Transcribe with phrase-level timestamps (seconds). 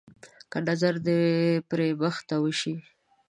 [0.51, 1.09] که نظر د
[1.69, 2.73] پري مخ ته وشي.